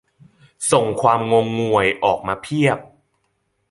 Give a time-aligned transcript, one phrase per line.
[0.71, 2.77] "ส่งความงงงวยออกมาเพียบ"